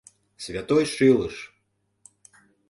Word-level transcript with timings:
Святой 0.43 0.83
шӱлыш! 0.93 1.35